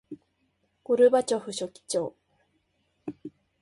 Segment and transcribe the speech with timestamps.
[0.83, 2.15] ゴルバチョフ書記長